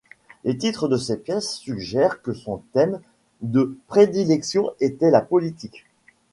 [0.45, 2.99] Les titres de ces pièces suggèrent que son thème
[3.41, 5.85] de prédilection était la politique.